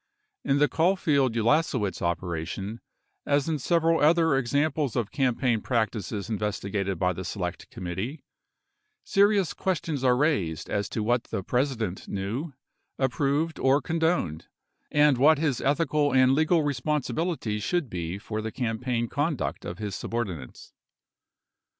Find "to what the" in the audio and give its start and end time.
10.89-11.43